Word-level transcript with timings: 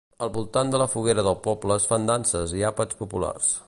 Al 0.27 0.29
voltant 0.37 0.71
de 0.75 0.79
la 0.83 0.87
foguera 0.93 1.27
del 1.29 1.37
poble 1.49 1.79
es 1.79 1.87
fan 1.93 2.11
danses 2.13 2.59
i 2.63 2.69
àpats 2.75 3.03
populars. 3.05 3.59